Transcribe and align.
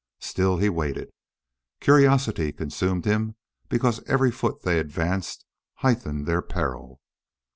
Still 0.21 0.57
he 0.57 0.67
waited. 0.67 1.11
Curiosity 1.79 2.51
consumed 2.51 3.05
him 3.05 3.35
because 3.69 4.01
every 4.07 4.31
foot 4.31 4.63
they 4.63 4.79
advanced 4.79 5.45
heightened 5.75 6.25
their 6.25 6.41
peril. 6.41 6.99